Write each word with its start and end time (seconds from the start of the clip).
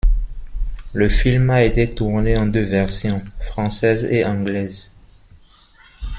Le 0.93 1.09
film 1.09 1.51
a 1.51 1.61
été 1.63 1.87
tourné 1.87 2.35
en 2.35 2.47
deux 2.47 2.63
versions, 2.65 3.21
française 3.39 4.03
et 4.05 4.25
anglaise. 4.25 4.91